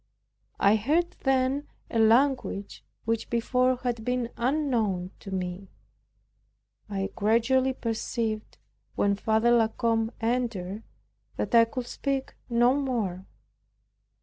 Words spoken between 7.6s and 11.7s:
perceived, when Father La Combe entered, that I